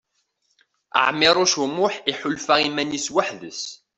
Ɛmiṛuc 1.07 1.53
U 1.63 1.65
Muḥ 1.75 1.93
iḥulfa 2.11 2.55
iman-is 2.67 3.07
weḥd-s. 3.13 3.61